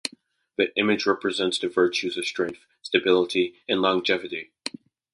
[0.57, 4.51] The image represents the virtues of strength, stability and longevity.